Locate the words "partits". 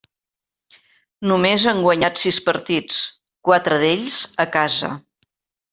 2.49-2.99